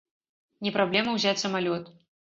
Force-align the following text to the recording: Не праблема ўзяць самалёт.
Не 0.67 0.71
праблема 0.77 1.15
ўзяць 1.19 1.37
самалёт. 1.45 1.93